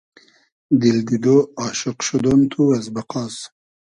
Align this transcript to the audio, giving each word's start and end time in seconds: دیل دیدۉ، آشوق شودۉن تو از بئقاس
دیل 0.79 0.97
دیدۉ، 1.07 1.25
آشوق 1.65 1.97
شودۉن 2.05 2.41
تو 2.51 2.61
از 2.77 2.85
بئقاس 2.93 3.35